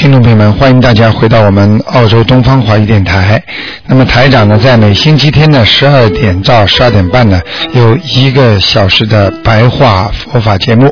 [0.00, 3.42] 听众朋友们，欢迎大家回到我们澳洲东方华语电台。
[3.86, 7.38] 那么台长呢，在每星期天的十二点到十二点半呢，
[7.74, 10.90] 有一个小时的白话佛法节目。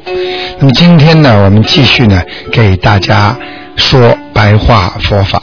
[0.58, 2.20] 那么今天呢，我们继续呢，
[2.52, 3.34] 给大家
[3.76, 5.42] 说白话佛法。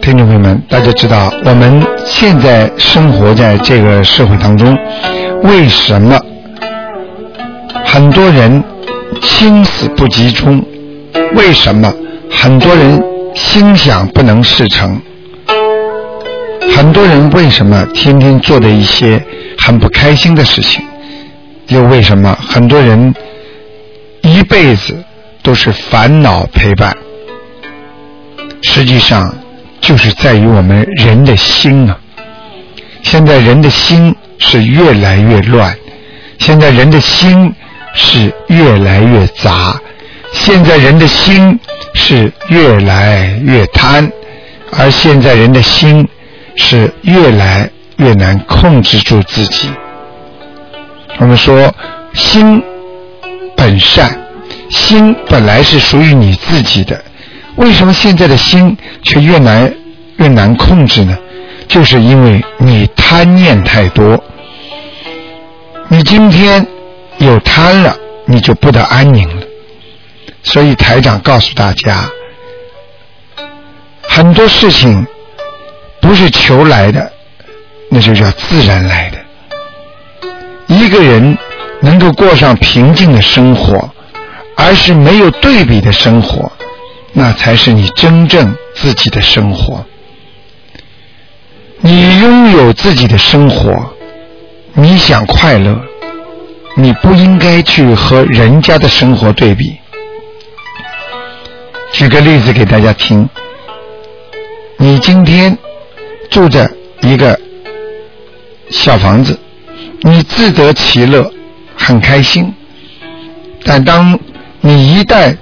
[0.00, 4.78] 听众朋友们，大家知道我们现在生活在这个社会当中，
[5.42, 6.16] 为什么
[7.84, 8.62] 很多人
[9.20, 10.64] 心思不集中？
[11.34, 11.92] 为什么
[12.30, 13.02] 很多人
[13.34, 15.00] 心想不能事成？
[16.74, 19.22] 很多人为什么天天做的一些
[19.58, 20.82] 很不开心的事情？
[21.68, 23.14] 又为什么很多人
[24.22, 24.96] 一辈子
[25.42, 26.96] 都是烦恼陪伴？
[28.62, 29.34] 实际上。
[29.82, 31.98] 就是在于我们人的心啊！
[33.02, 35.74] 现在人的心是越来越乱，
[36.38, 37.50] 现在人的心
[37.94, 39.80] 是越来越杂，
[40.32, 41.58] 现在人的心
[41.94, 44.10] 是越来越贪，
[44.72, 46.08] 而现在人的心
[46.56, 49.70] 是越来越难控制住自己。
[51.18, 51.74] 我们说，
[52.14, 52.62] 心
[53.56, 54.18] 本善，
[54.70, 57.02] 心本来是属于你自己的。
[57.56, 59.72] 为什么现在的心却越难
[60.16, 61.18] 越难控制呢？
[61.68, 64.22] 就是因为你贪念太多。
[65.88, 66.66] 你今天
[67.20, 69.46] 有贪了，你就不得安宁了。
[70.42, 72.10] 所以台长告诉大家，
[74.02, 75.06] 很多事情
[76.00, 77.12] 不是求来的，
[77.90, 79.18] 那就叫自然来的。
[80.66, 81.36] 一个人
[81.80, 83.90] 能够过上平静的生活，
[84.56, 86.50] 而是没有对比的生活。
[87.12, 89.84] 那才是你真正自己的生活。
[91.80, 93.92] 你拥有自己的生活，
[94.74, 95.76] 你想快乐，
[96.76, 99.78] 你不应该去和人家的生活对比。
[101.92, 103.28] 举个例子给大家听：
[104.78, 105.56] 你今天
[106.30, 106.70] 住着
[107.02, 107.38] 一个
[108.70, 109.38] 小房子，
[110.02, 111.30] 你自得其乐，
[111.76, 112.54] 很开心。
[113.64, 114.18] 但当
[114.60, 115.36] 你一旦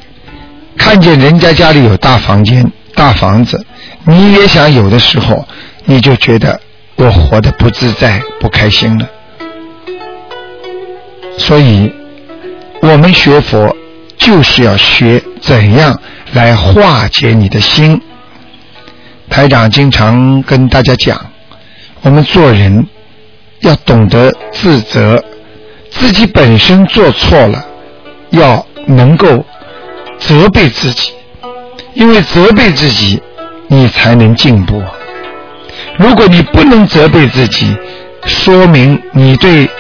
[0.77, 3.65] 看见人家家里有大房间、大房子，
[4.05, 5.47] 你也想有的时候，
[5.85, 6.59] 你就觉得
[6.97, 9.07] 我活得不自在、不开心了。
[11.39, 11.91] 所以，
[12.83, 13.75] 我们学佛
[14.19, 15.99] 就是要学怎样
[16.35, 18.01] 来化解你的心。
[19.31, 21.31] 台长经常跟大家讲，
[22.03, 22.87] 我们做人
[23.61, 25.23] 要懂得自责，
[25.91, 27.65] 自己本身做错了，
[28.31, 29.45] 要能够。
[30.19, 31.13] 责备自己，
[31.95, 33.23] 因为责备自己，
[33.69, 34.83] 你才能进步。
[35.97, 37.77] 如果你不能责备自己，
[38.27, 39.71] 说明你对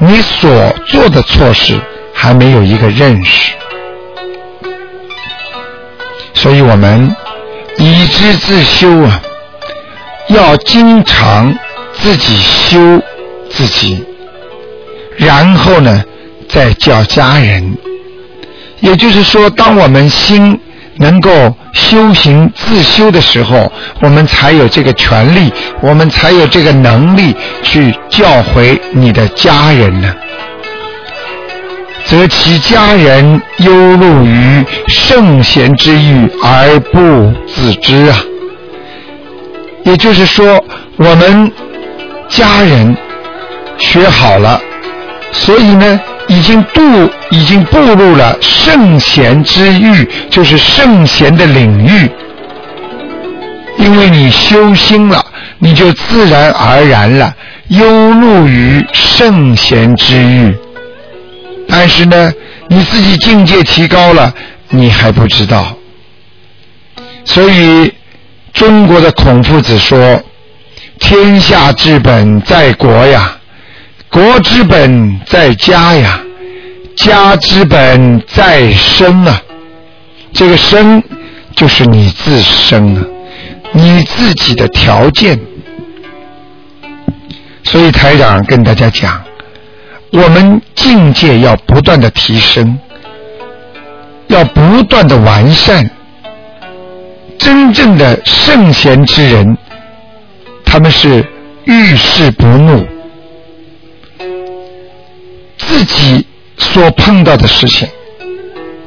[0.00, 1.80] 你所做的错事
[2.14, 3.52] 还没有一个认识。
[6.34, 7.14] 所以我们
[7.78, 9.20] 以知自修啊，
[10.28, 11.52] 要经常
[11.94, 12.78] 自己修
[13.50, 14.04] 自己，
[15.16, 16.04] 然后呢，
[16.48, 17.76] 再教家人。
[18.80, 20.60] 也就是说，当我们心
[20.98, 21.30] 能够
[21.72, 23.70] 修行自修的时候，
[24.00, 30.14] 我们才有这个权利，我们才有这个能力去教诲你的家人呢。
[32.04, 38.16] 则其家人忧怒于圣贤之欲而不自知啊。
[39.84, 40.62] 也就是说，
[40.96, 41.50] 我们
[42.28, 42.96] 家人
[43.78, 44.60] 学好了，
[45.32, 46.00] 所以呢。
[46.28, 46.80] 已经步
[47.30, 52.10] 已经步入了圣贤之域，就是圣贤的领域。
[53.78, 55.24] 因为你修心了，
[55.58, 57.34] 你就自然而然了，
[57.68, 60.54] 悠入于圣贤之域。
[61.68, 62.32] 但是呢，
[62.68, 64.34] 你自己境界提高了，
[64.70, 65.76] 你还不知道。
[67.24, 67.92] 所以，
[68.52, 70.20] 中国的孔夫子说
[70.98, 73.36] ：“天下之本在国呀。”
[74.10, 76.20] 国之本在家呀，
[76.96, 79.42] 家之本在身啊。
[80.32, 81.02] 这个身
[81.56, 83.04] 就是你自身啊，
[83.72, 85.38] 你自己的条件。
[87.64, 89.22] 所以台长跟大家讲，
[90.12, 92.78] 我们境界要不断的提升，
[94.28, 95.90] 要不断的完善。
[97.38, 99.56] 真正的圣贤之人，
[100.64, 101.24] 他们是
[101.64, 102.86] 遇事不怒，
[105.68, 106.26] 自己
[106.56, 107.86] 所碰到的事情，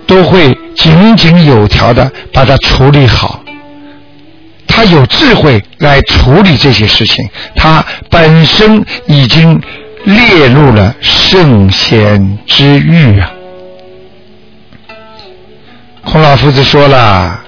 [0.07, 3.39] 都会井井有条的把它处理好。
[4.67, 9.61] 他有智慧来处理这些事情，他本身已经
[10.05, 13.31] 列入了圣贤之域啊。
[16.03, 17.39] 孔老夫子说了：“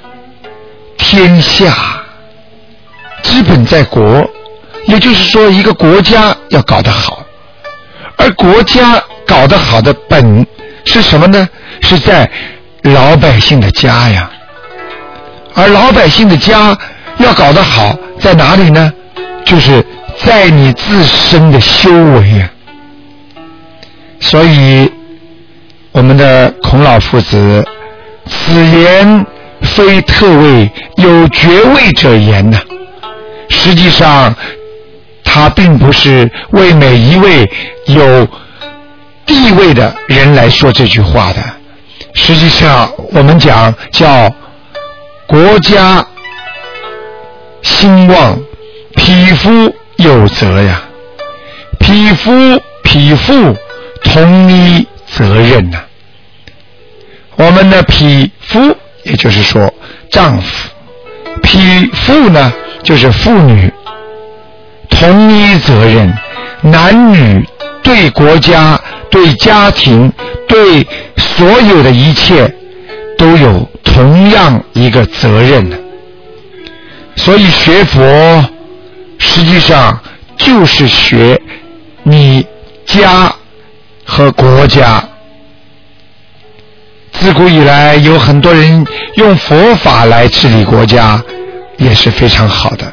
[0.95, 1.73] 天下
[3.23, 4.29] 之本在国，
[4.85, 7.25] 也就是说，一个国家要搞得好，
[8.17, 9.01] 而国家
[9.33, 10.45] 搞得好的本
[10.85, 11.49] 是什么呢？
[11.81, 12.29] 是在
[12.83, 14.29] 老百姓的家呀，
[15.55, 16.77] 而老百姓的家。”
[17.19, 18.91] 要搞得好，在哪里呢？
[19.45, 19.85] 就是
[20.25, 22.49] 在你自身的修为呀。
[24.19, 24.91] 所以，
[25.91, 27.63] 我们的孔老夫子，
[28.25, 29.25] 此言
[29.61, 32.59] 非特为有爵位者言呐。
[33.49, 34.35] 实际上，
[35.23, 37.47] 他并不是为每一位
[37.85, 38.27] 有
[39.25, 41.41] 地位的人来说这句话的。
[42.13, 44.33] 实际上，我们讲叫
[45.27, 46.05] 国家。
[47.61, 48.37] 兴旺，
[48.97, 50.81] 匹夫有责呀，
[51.79, 53.55] 匹夫匹妇
[54.03, 55.79] 同一责任呐。
[57.37, 59.73] 我们的匹夫，也就是说
[60.11, 60.69] 丈夫，
[61.41, 62.51] 匹妇呢，
[62.83, 63.71] 就是妇女，
[64.89, 66.13] 同一责任，
[66.59, 67.47] 男女
[67.81, 68.77] 对国家、
[69.13, 70.11] 对家庭、
[70.47, 70.85] 对
[71.17, 72.51] 所有的一切，
[73.15, 75.77] 都有同样一个责任的。
[77.15, 78.43] 所以学佛，
[79.19, 80.01] 实际上
[80.35, 81.39] 就是学
[82.01, 82.43] 你
[82.87, 83.31] 家
[84.03, 85.07] 和国家。
[87.11, 88.83] 自古以来，有很多人
[89.17, 91.23] 用佛法来治理国家，
[91.77, 92.91] 也是非常好的。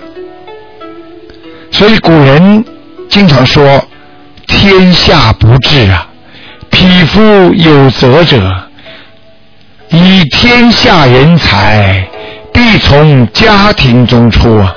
[1.73, 2.63] 所以古人
[3.09, 3.83] 经常说
[4.47, 6.07] ：“天下不治啊，
[6.81, 8.41] 匹夫有责者，
[9.91, 12.09] 以天下人才。”
[12.53, 14.75] 必从家庭中出啊！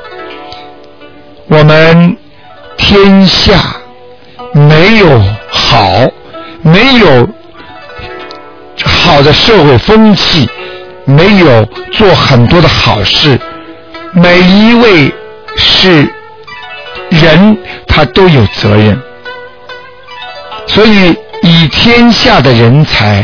[1.48, 2.16] 我们
[2.78, 3.58] 天下
[4.54, 5.92] 没有好，
[6.62, 7.28] 没有
[8.86, 10.48] 好的社会风气，
[11.06, 13.40] 没有做很多的好事。
[14.12, 15.14] 每一位
[15.56, 16.08] 是
[17.10, 17.58] 人，
[17.88, 19.02] 他都有责任。
[20.68, 23.24] 所以，以天下的人才。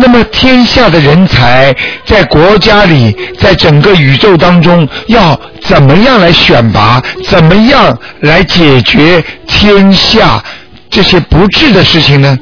[0.00, 1.74] 那么，天下的人才
[2.04, 7.02] 在国家里，在整个宇宙当中，要怎么样来选拔？
[7.26, 10.40] 怎么样来解决天下
[10.88, 12.38] 这些不治的事情呢？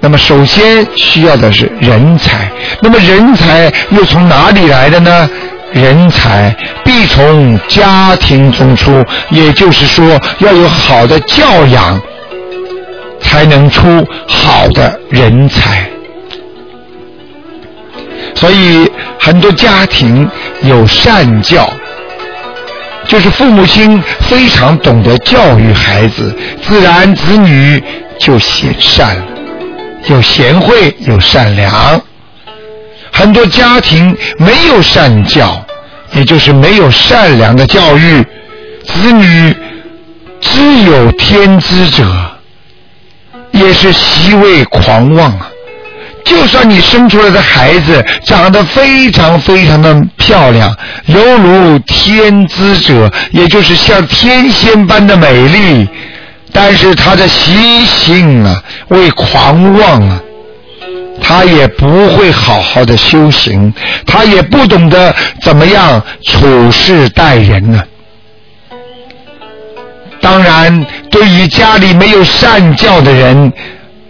[0.00, 2.50] 那么，首先需要的是人才。
[2.80, 5.28] 那么，人才又从哪里来的呢？
[5.74, 12.00] 人才必从家庭中出，也就是说，要有好的教养，
[13.34, 15.90] 才能出好的人才。
[18.36, 20.30] 所以很多家庭
[20.62, 21.68] 有善教，
[23.08, 26.32] 就是父母亲非常懂得教育孩子，
[26.62, 27.82] 自然子女
[28.20, 29.24] 就贤善了，
[30.06, 32.00] 有贤惠，有善良。
[33.10, 35.60] 很多家庭没有善教，
[36.12, 38.24] 也就是没有善良的教育，
[38.84, 39.56] 子女
[40.40, 42.04] 只有天资者，
[43.54, 45.50] 也是习为狂妄啊。
[46.24, 50.74] 就算你生出来的孩子长得非常非常的漂亮，
[51.06, 55.86] 犹如天资者，也就是像天仙般的美丽，
[56.50, 60.18] 但是他的习性啊，为狂妄啊，
[61.20, 63.70] 他也不会好好的修行，
[64.06, 67.82] 他也不懂得怎么样处事待人呢。
[70.24, 73.52] 当然，对于家里没有善教的人。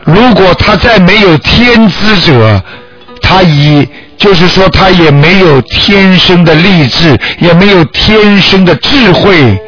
[0.05, 2.63] 如果他再没有天资者，
[3.21, 3.85] 他以
[4.17, 9.59] 就是说他也没有天生的励志，也没有天生的智慧，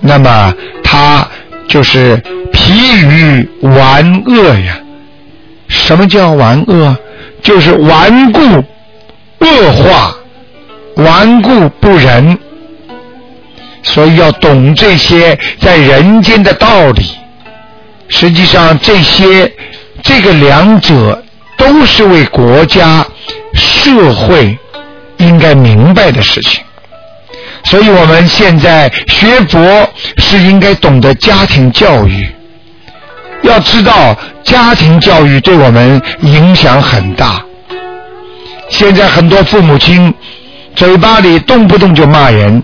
[0.00, 1.26] 那么他
[1.66, 2.22] 就是
[2.52, 4.78] 疲于顽恶呀。
[5.66, 6.96] 什么叫顽恶？
[7.42, 8.40] 就是顽固、
[9.40, 10.14] 恶化、
[10.96, 12.38] 顽固不仁。
[13.86, 17.04] 所以要懂这些在人间的道理。
[18.08, 19.50] 实际上这些。
[20.02, 21.24] 这个两者
[21.56, 23.04] 都是为国家、
[23.54, 24.56] 社会
[25.16, 26.60] 应该明白的事情，
[27.64, 29.58] 所以我们现在学佛
[30.18, 32.28] 是应该懂得家庭教育，
[33.42, 37.42] 要知道，家庭教育对我们影响很大。
[38.68, 40.14] 现在很多父母亲
[40.76, 42.62] 嘴巴里动不动就骂人，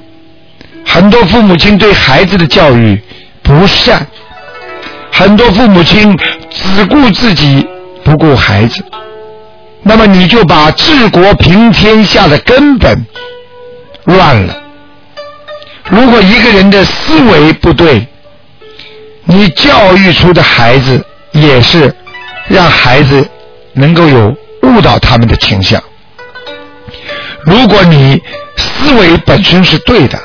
[0.84, 3.00] 很多父母亲对孩子的教育
[3.42, 4.06] 不善，
[5.10, 6.16] 很多父母亲
[6.50, 7.66] 只顾自己
[8.04, 8.84] 不顾孩子，
[9.82, 13.04] 那么你就把治国平天下的根本
[14.04, 14.62] 乱了。
[15.88, 18.06] 如果一个人的思维不对，
[19.24, 21.94] 你教育出的孩子也是
[22.48, 23.26] 让孩子
[23.72, 25.82] 能够有误导他们的倾向。
[27.44, 28.20] 如果你
[28.56, 30.18] 思维本身是对的，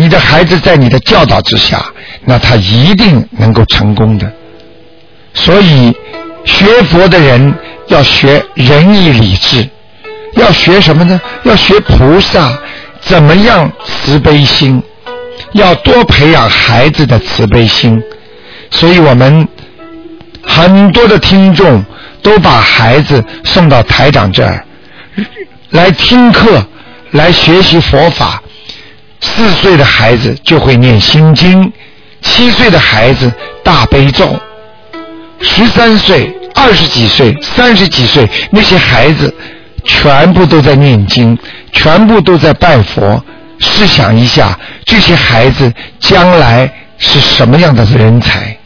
[0.00, 1.84] 你的孩子在你的教导之下，
[2.24, 4.32] 那他一定能够成功的。
[5.34, 5.94] 所以，
[6.46, 7.54] 学佛的人
[7.88, 9.68] 要学仁义礼智，
[10.36, 11.20] 要学什么呢？
[11.42, 12.58] 要学菩萨
[13.02, 14.82] 怎么样慈悲心，
[15.52, 18.02] 要多培养孩子的慈悲心。
[18.70, 19.46] 所以我们
[20.42, 21.84] 很多的听众
[22.22, 24.64] 都把孩子送到台长这儿。
[25.72, 26.66] 来听课，
[27.10, 28.42] 来学习佛法。
[29.20, 31.72] 四岁的孩子就会念心经，
[32.22, 34.38] 七岁的孩子大悲咒，
[35.40, 39.32] 十三岁、二十几岁、三十几岁那些孩子，
[39.84, 41.38] 全部都在念经，
[41.72, 43.22] 全部都在拜佛。
[43.58, 48.56] 试想一下，这些孩子将来是什么样的人才？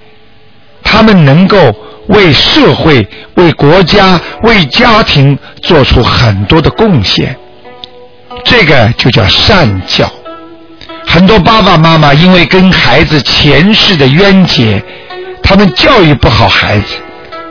[0.83, 1.75] 他们能够。
[2.09, 7.35] 为社会、为国家、为家庭做出很多的贡献，
[8.45, 10.05] 这个就叫善教。
[11.15, 14.83] 很多爸爸妈妈因为跟孩子前世的冤结，
[15.45, 16.87] 他们教育不好孩子，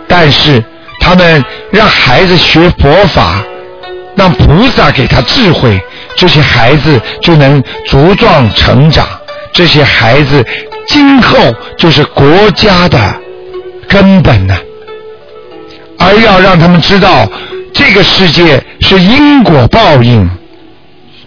[0.05, 0.61] 但是
[0.99, 1.41] 他们
[1.71, 3.41] 让孩子学佛法，
[4.17, 5.81] 让菩萨给他智慧，
[6.17, 9.07] 这些孩子就能茁壮成长。
[9.53, 10.45] 这些孩子
[10.89, 11.37] 今后
[11.77, 13.15] 就是国家的。
[13.87, 14.57] 根本呢，
[15.97, 17.25] 而要让他们知道，
[17.73, 20.29] 这个世界是因果报应，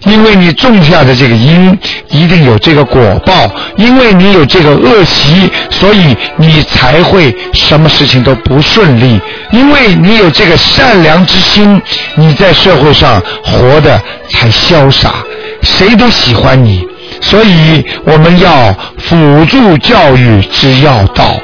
[0.04, 1.76] 因为你种下的这个因，
[2.10, 11.80] 一定有这个果报，因为你有这个恶习，所以你才会什么事情都不顺利，因为你有这个善良之心，
[12.14, 14.00] 你在社会上活的
[14.30, 15.14] 才潇洒，
[15.62, 16.86] 谁都喜欢你，
[17.20, 21.34] 所以我们要辅助教育之要道。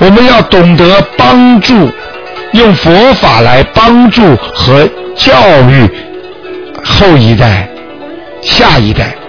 [0.00, 1.88] 我们要懂得帮助，
[2.52, 5.32] 用佛法来帮助和教
[5.68, 5.88] 育
[6.82, 7.68] 后一代、
[8.42, 9.20] 下一代。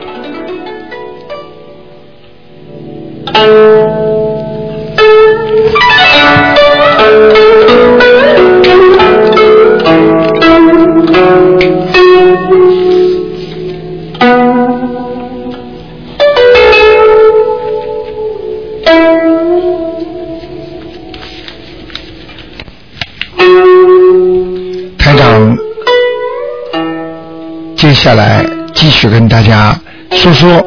[27.81, 28.45] 接下来
[28.91, 29.79] 续跟大家
[30.11, 30.63] 说说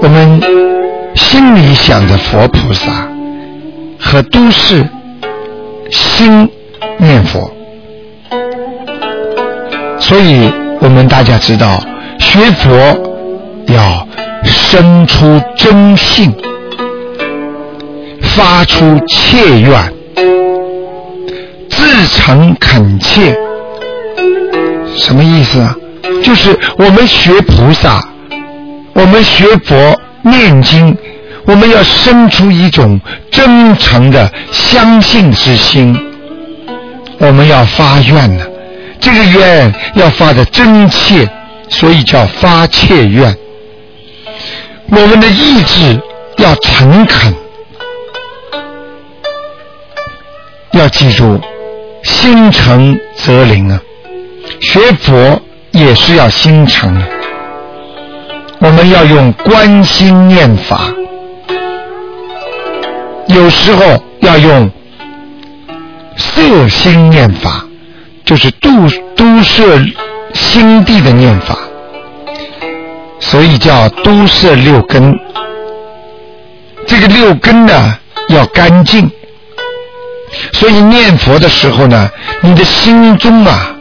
[0.00, 0.40] 我们
[1.14, 3.08] 心里想的佛菩萨
[3.98, 4.86] 和都市
[5.90, 6.48] 心
[6.98, 7.50] 念佛，
[9.98, 11.82] 所以我们大家知道
[12.18, 12.70] 学佛
[13.66, 14.06] 要
[14.44, 16.32] 生出真性，
[18.20, 19.92] 发出切愿，
[21.70, 23.34] 自诚恳切，
[24.96, 25.74] 什么意思啊？
[26.24, 28.02] 就是我们学菩萨，
[28.94, 30.96] 我们学佛念经，
[31.44, 32.98] 我们要生出一种
[33.30, 35.94] 真诚的相信之心。
[37.18, 38.46] 我们要发愿呢，
[38.98, 41.28] 这个愿要发的真切，
[41.68, 43.36] 所以叫发切愿。
[44.88, 46.00] 我们的意志
[46.38, 47.34] 要诚恳，
[50.72, 51.38] 要记住，
[52.02, 53.78] 心诚则灵啊，
[54.62, 55.42] 学佛。
[55.74, 57.02] 也是要心诚，
[58.60, 60.82] 我们要用观心念法，
[63.26, 64.70] 有时候要用
[66.16, 67.66] 色心念法，
[68.24, 68.70] 就是度
[69.16, 69.84] 都摄
[70.32, 71.58] 心地的念法，
[73.18, 75.12] 所以叫都摄六根。
[76.86, 79.10] 这个六根呢要干净，
[80.52, 82.08] 所以念佛的时候呢，
[82.42, 83.73] 你的心中啊。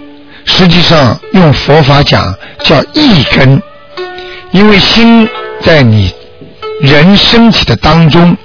[0.46, 3.62] 实际上，用佛法讲叫一根，
[4.52, 5.28] 因为心
[5.62, 6.14] 在你
[6.82, 8.36] 人身体的当中，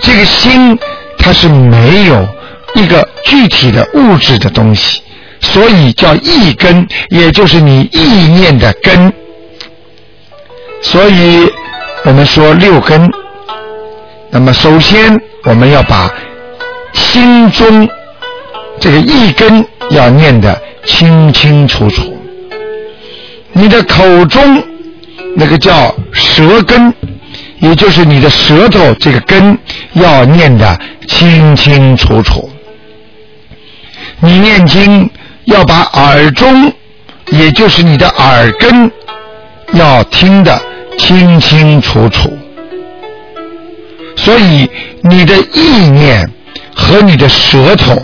[0.00, 0.78] 这个心
[1.18, 2.26] 它是没有
[2.74, 5.00] 一个具体的物质的东西，
[5.40, 9.12] 所以叫一根，也就是你意念的根。
[10.82, 11.50] 所以
[12.04, 13.10] 我们说六根，
[14.30, 16.10] 那么首先我们要把
[16.92, 17.88] 心中
[18.80, 22.16] 这个一根要念的清清楚楚，
[23.52, 24.62] 你的口中
[25.36, 26.92] 那个叫舌根，
[27.58, 29.58] 也就是你的舌头这个根
[29.94, 32.50] 要念得清清楚楚。
[34.20, 35.10] 你念经
[35.44, 36.72] 要把耳中，
[37.30, 38.90] 也就是你的耳根，
[39.72, 40.60] 要听得
[40.98, 42.30] 清清楚楚。
[44.16, 44.70] 所以
[45.02, 46.30] 你的意念
[46.74, 48.00] 和你的舌头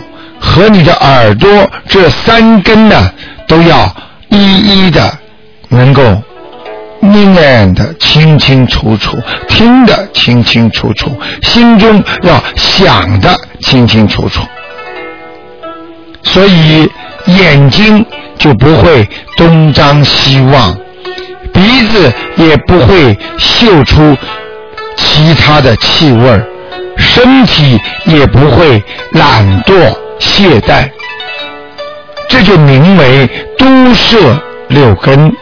[0.51, 1.49] 和你的耳朵
[1.87, 3.09] 这三根呢，
[3.47, 3.89] 都要
[4.27, 5.17] 一一的
[5.69, 6.03] 能够
[6.99, 9.17] 念得清清楚楚，
[9.47, 14.45] 听得清清楚楚，心中要想的清清楚楚。
[16.23, 16.89] 所以
[17.27, 18.05] 眼睛
[18.37, 20.77] 就不会东张西望，
[21.53, 24.17] 鼻子也不会嗅出
[24.97, 26.41] 其他的气味，
[26.97, 29.73] 身体也不会懒惰
[30.21, 30.89] 懈怠，
[32.29, 35.33] 这就名为都摄六根。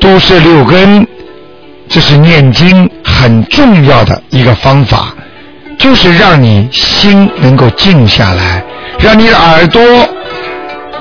[0.00, 1.06] 都摄六根，
[1.88, 5.12] 这是念经很重要的一个方法。
[5.78, 8.64] 就是让你心能够静下来，
[8.98, 9.82] 让你的耳朵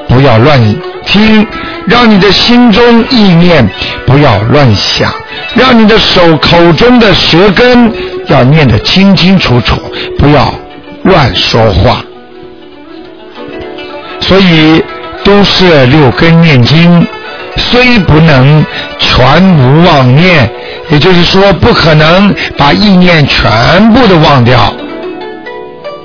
[0.09, 0.59] 不要乱
[1.05, 1.47] 听，
[1.87, 3.67] 让你的心中意念
[4.05, 5.13] 不要乱想，
[5.53, 7.91] 让你的手口中的舌根
[8.27, 9.79] 要念得清清楚楚，
[10.17, 10.53] 不要
[11.03, 12.03] 乱说话。
[14.19, 14.83] 所以
[15.23, 17.05] 都是六根念经，
[17.57, 18.65] 虽不能
[18.97, 20.51] 全无妄念。
[20.89, 24.71] 也就是说，不可能把意念全部都忘掉，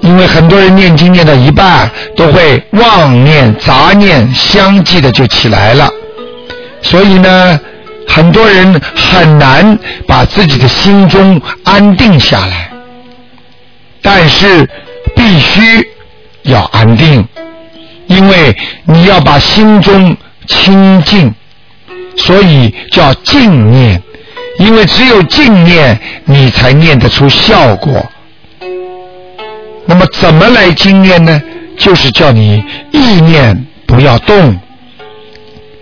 [0.00, 5.90] 因为很多人念经念到一半，都会妄念、杂念相继的就起来了。
[6.82, 7.60] 所以呢，
[8.08, 12.70] 很多人很难把自己的心中安定下来。
[14.02, 14.68] 但是
[15.14, 15.86] 必须
[16.44, 17.22] 要安定，
[18.06, 21.34] 因为你要把心中清净，
[22.16, 24.02] 所以叫静念。
[24.58, 28.04] 因为只有静念，你才念得出效果。
[29.86, 31.40] 那么怎么来经验呢？
[31.76, 34.58] 就是叫你意念不要动，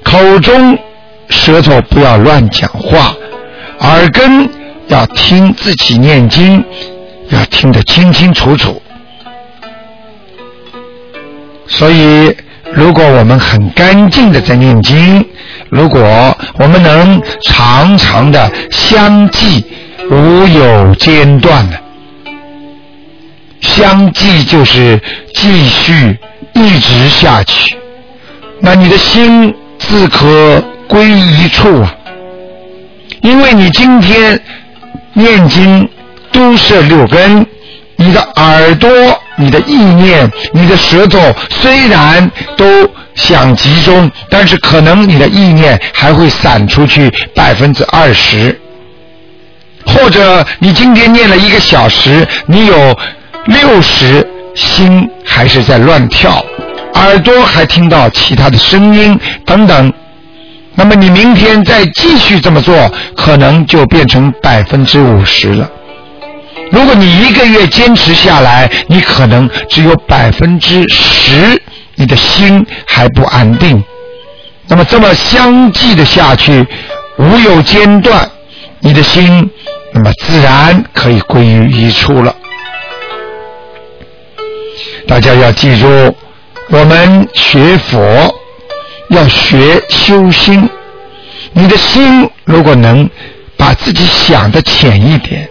[0.03, 0.79] 口中
[1.29, 3.15] 舌头不要乱讲话，
[3.81, 4.49] 耳根
[4.87, 6.65] 要听自己念经，
[7.31, 8.81] 要听得清清楚楚。
[11.67, 12.37] 所以。
[12.71, 15.25] 如果我们很干净的在念经，
[15.71, 19.65] 如果我们能常常的相继
[20.11, 21.81] 无有间断的，
[23.61, 25.01] 相继就是
[25.35, 26.19] 继续
[26.55, 27.77] 一直下去，
[28.61, 31.95] 那你的心自可归一处啊，
[33.23, 34.41] 因为你今天
[35.13, 35.89] 念经
[36.33, 37.47] 都是六根，
[37.97, 38.91] 你的耳朵。
[39.41, 48.61] 你的意念，你的舌头虽然都想集中，但是可能你的意念还会散出去百分之二十，
[49.87, 52.99] 或者你今天念了一个小时，你有
[53.49, 56.45] 六十心还是在乱跳，
[56.95, 59.93] 耳朵还听到其他的声音等等，
[60.75, 65.69] 那么你明天再继续这么做，可能就变成百分之五十了。
[66.71, 71.61] 如果你一个月坚持下来，你可能只有百分之十，
[71.95, 73.83] 你的心还不安定。
[74.67, 76.67] 那么这么相继的下去，
[77.17, 78.29] 无有间断，
[78.81, 79.49] 你的心
[79.95, 82.35] 那么自然可以归于一处了。
[85.09, 86.15] 大家要记住，
[86.69, 87.99] 我们学佛
[89.09, 90.69] 要学修心。
[91.55, 93.09] 你的心如果能
[93.57, 95.49] 把自己想的浅一点。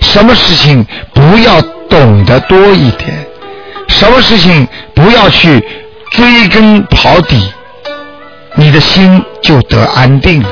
[0.00, 3.26] 什么事情不要懂得多一点？
[3.86, 5.64] 什么事情不要去
[6.10, 7.40] 追根刨底？
[8.56, 10.48] 你的心就得安定了。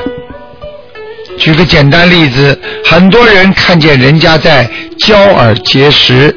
[1.37, 6.33] 举个简单例子，很多人看见人家在交耳结舌，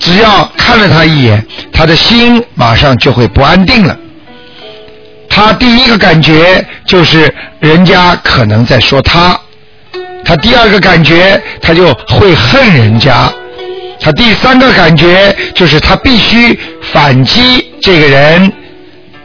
[0.00, 3.96] 只要看了他一眼，他的心马上就会不安定了。
[5.28, 9.38] 他第一个感觉就是人家可能在说他。
[10.24, 13.32] 他第二个感觉，他就会恨人家；
[14.00, 16.58] 他第三个感觉就是他必须
[16.92, 18.52] 反击这个人。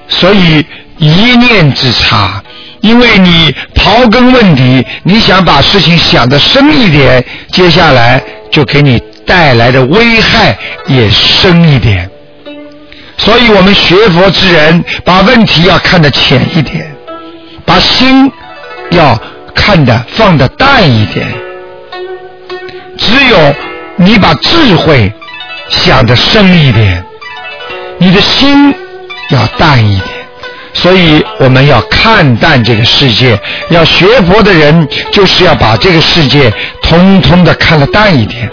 [0.08, 0.64] 所以
[0.98, 2.42] 一念之差，
[2.82, 10.58] 因为你刨根问底，你想把事情想得深一点，接下来就给你带来的危害
[10.88, 12.10] 也深一点。
[13.18, 16.96] 所以我们学佛之人，把问题要看得浅一点，
[17.66, 18.32] 把心
[18.92, 19.20] 要。
[19.58, 21.26] 看的放的淡一点，
[22.98, 23.56] 只有
[23.96, 25.12] 你把智慧
[25.70, 27.04] 想得深一点，
[27.98, 28.76] 你的心
[29.32, 30.10] 要淡一点。
[30.74, 38.52] 所以我们要看淡这个世界，要学佛的人就是要把这个世界通通的看得淡一点。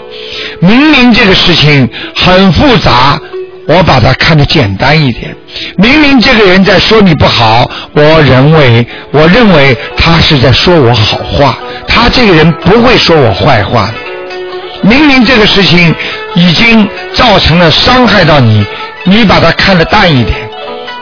[0.63, 3.19] 明明这个事情很复杂，
[3.67, 5.35] 我把它看得简单一点。
[5.75, 13.93] 明明这个人在说你不好，我认为我认为他是在说我好话，他这个人不会说我坏话的。
[14.83, 15.93] 明明这个事情
[16.33, 18.65] 已经造成了伤害到你，
[19.03, 20.37] 你把它看得淡一点。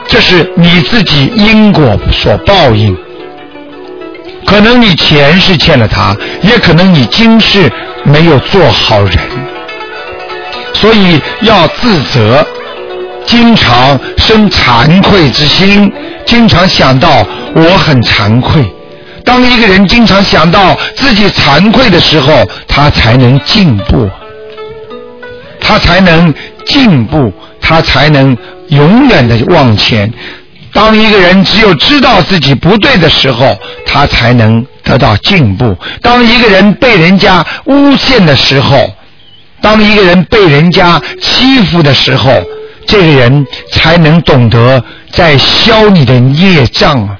[0.08, 2.96] 这是你自己因果所报应，
[4.44, 7.72] 可能你前世欠了他，也可能你今世
[8.04, 9.18] 没有做好人，
[10.72, 12.46] 所以要自责，
[13.26, 15.92] 经常生惭愧之心，
[16.26, 18.64] 经常想到我很惭愧。
[19.24, 24.10] 当一个人经常想到自己惭愧的时候，他才能进步，
[25.60, 26.32] 他才能
[26.66, 28.36] 进步，他才能。
[28.68, 30.10] 永远的往前。
[30.72, 33.54] 当一个人只有知道自己不对的时候，
[33.84, 35.76] 他才能得到进步。
[36.00, 38.90] 当一个人被人家诬陷的时候，
[39.62, 42.30] 当一个人被人家欺负的时候，
[42.86, 47.16] 这个人才能懂得在消你的业障啊！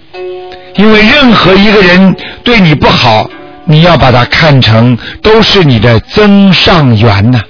[0.77, 3.31] 因为任何一个人对你不好，
[3.65, 7.41] 你要把它看成都是你的增上缘呐。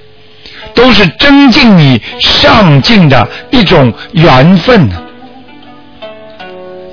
[0.75, 4.95] 都是增进你上进的一种缘分呢。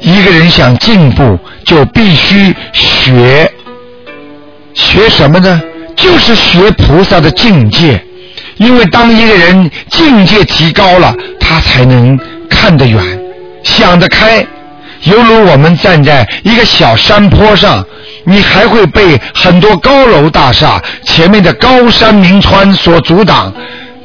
[0.01, 3.51] 一个人想进步，就必须学，
[4.75, 5.63] 学什么呢？
[6.01, 8.03] 就是学菩萨的境界。
[8.57, 13.03] 因为当一个人境界提高了，他才能看得远，
[13.63, 14.45] 想得开。
[15.05, 17.83] 犹如我们站在一个小山坡上，
[18.25, 23.51] 你还会被很多高楼大厦前面的高山名川所阻挡。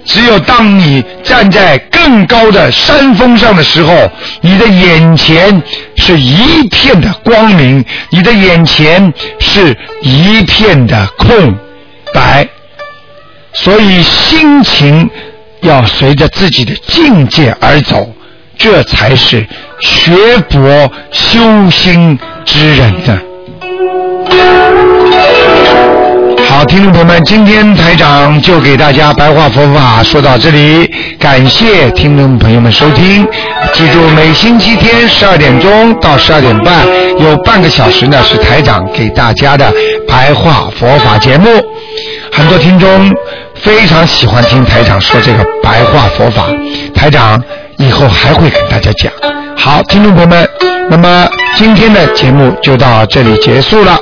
[0.05, 5.61] 只有当你站在更高的山峰上的时候，你的眼前
[5.97, 11.57] 是一片的光明，你的眼前是一片的空
[12.13, 12.47] 白。
[13.53, 15.09] 所以心情
[15.61, 18.13] 要随着自己的境界而走，
[18.57, 19.45] 这才是
[19.79, 20.13] 学
[20.49, 21.39] 佛修
[21.71, 23.17] 心之人的。
[26.47, 30.89] 好，听众朋友们，今天台长就给大家白话佛法说到这里，
[31.19, 33.25] 感谢听众朋友们收听。
[33.73, 36.85] 记住，每星期天十二点钟到十二点半
[37.19, 39.73] 有半个小时呢，是台长给大家的
[40.07, 41.49] 白话佛法节目。
[42.35, 42.89] 很多听众
[43.55, 46.47] 非常喜欢听台长说这个白话佛法，
[46.93, 47.41] 台长
[47.77, 49.09] 以后还会给大家讲。
[49.55, 50.45] 好，听众朋友们，
[50.89, 53.97] 那么今天的节目就到这里结束了。